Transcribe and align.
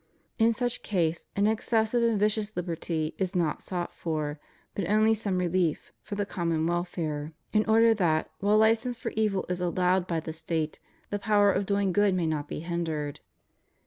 In 0.39 0.51
such 0.51 0.81
case 0.81 1.27
an 1.35 1.43
exces 1.43 1.89
sive 1.89 2.01
and 2.01 2.19
vicious 2.19 2.57
liberty 2.57 3.13
is 3.19 3.35
not 3.35 3.61
sought 3.61 3.93
for, 3.93 4.39
but 4.73 4.89
only 4.89 5.13
some 5.13 5.37
relief, 5.37 5.93
for 6.01 6.15
the 6.15 6.25
common 6.25 6.65
welfare, 6.65 7.33
in 7.53 7.63
order 7.67 7.93
that, 7.93 8.31
while 8.39 8.57
license 8.57 8.97
182 8.97 9.29
HUMAN 9.29 9.41
LIBERTY. 9.41 9.59
for 9.59 9.61
evil 9.61 9.67
is 9.67 9.69
allowed 9.77 10.07
by 10.07 10.19
the 10.19 10.33
State, 10.33 10.79
the 11.11 11.19
power 11.19 11.51
of 11.51 11.67
doing 11.67 11.93
good 11.93 12.15
may 12.15 12.25
not 12.25 12.47
be 12.47 12.61
hindered. 12.61 13.19